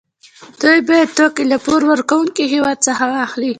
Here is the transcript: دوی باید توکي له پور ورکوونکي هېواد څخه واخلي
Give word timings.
دوی 0.61 0.79
باید 0.87 1.09
توکي 1.17 1.43
له 1.51 1.57
پور 1.65 1.81
ورکوونکي 1.91 2.43
هېواد 2.53 2.77
څخه 2.87 3.03
واخلي 3.07 3.49